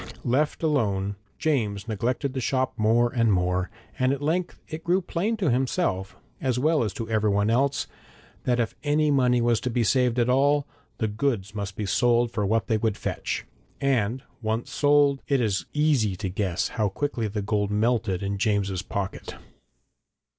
Left 0.25 0.63
alone, 0.63 1.15
James 1.37 1.87
neglected 1.87 2.33
the 2.33 2.41
shop 2.41 2.73
more 2.75 3.13
and 3.13 3.31
more, 3.31 3.69
and 3.99 4.11
at 4.11 4.19
length 4.19 4.59
it 4.67 4.83
grew 4.83 4.99
plain 4.99 5.37
to 5.37 5.51
himself, 5.51 6.15
as 6.41 6.57
well 6.57 6.81
as 6.83 6.91
to 6.93 7.07
everybody 7.07 7.51
else, 7.53 7.85
that 8.45 8.59
if 8.59 8.73
any 8.81 9.11
money 9.11 9.41
was 9.41 9.59
to 9.61 9.69
be 9.69 9.83
saved 9.83 10.17
at 10.17 10.27
all, 10.27 10.65
the 10.97 11.07
goods 11.07 11.53
must 11.53 11.75
be 11.75 11.85
sold 11.85 12.31
for 12.31 12.47
what 12.47 12.65
they 12.65 12.77
would 12.77 12.97
fetch. 12.97 13.45
And 13.79 14.23
once 14.41 14.71
sold, 14.71 15.21
it 15.27 15.39
is 15.39 15.67
easy 15.71 16.15
to 16.15 16.29
guess 16.29 16.69
how 16.69 16.89
quickly 16.89 17.27
the 17.27 17.43
gold 17.43 17.69
melted 17.69 18.23
in 18.23 18.39
James's 18.39 18.81
pocket. 18.81 19.35